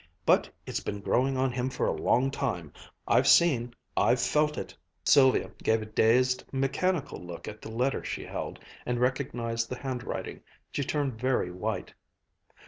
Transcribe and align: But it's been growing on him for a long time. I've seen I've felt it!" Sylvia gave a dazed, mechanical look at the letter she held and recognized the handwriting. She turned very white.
But 0.25 0.49
it's 0.65 0.79
been 0.79 0.99
growing 0.99 1.37
on 1.37 1.51
him 1.51 1.69
for 1.69 1.85
a 1.85 1.91
long 1.91 2.31
time. 2.31 2.73
I've 3.07 3.27
seen 3.27 3.75
I've 3.95 4.19
felt 4.19 4.57
it!" 4.57 4.75
Sylvia 5.03 5.51
gave 5.61 5.83
a 5.83 5.85
dazed, 5.85 6.43
mechanical 6.51 7.23
look 7.23 7.47
at 7.47 7.61
the 7.61 7.69
letter 7.69 8.03
she 8.03 8.23
held 8.25 8.57
and 8.83 8.99
recognized 8.99 9.69
the 9.69 9.77
handwriting. 9.77 10.41
She 10.71 10.83
turned 10.83 11.19
very 11.21 11.51
white. 11.51 11.93